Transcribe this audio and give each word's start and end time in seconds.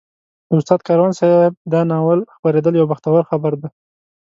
د 0.49 0.51
استاد 0.59 0.79
کاروان 0.87 1.11
صاحب 1.19 1.53
د 1.71 1.73
ناول 1.89 2.19
خپرېدل 2.35 2.73
یو 2.79 2.89
بختور 2.91 3.21
خبر 3.29 3.53
دی. 3.61 3.69